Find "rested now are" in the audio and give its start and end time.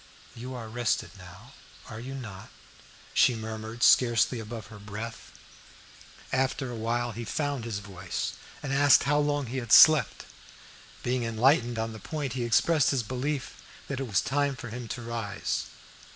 0.67-1.99